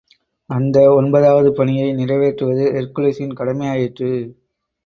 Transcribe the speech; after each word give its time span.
அந்த 0.49 0.93
ஒன்பதாவது 0.93 1.53
பணியை 1.53 1.93
நிறைவேற்றுவது 1.93 2.65
ஹெர்க்குலிஸின் 2.73 3.37
கடமையாயிற்று. 3.39 4.11